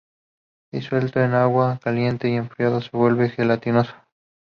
[0.71, 3.93] Disuelto en agua caliente y enfriado se vuelve gelatinoso.